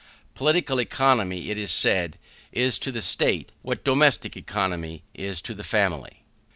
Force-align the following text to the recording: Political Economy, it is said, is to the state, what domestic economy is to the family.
Political 0.33 0.81
Economy, 0.81 1.51
it 1.51 1.59
is 1.59 1.69
said, 1.69 2.17
is 2.51 2.79
to 2.79 2.91
the 2.91 3.03
state, 3.03 3.51
what 3.61 3.83
domestic 3.83 4.35
economy 4.35 5.03
is 5.13 5.41
to 5.43 5.53
the 5.53 5.63
family. 5.63 6.23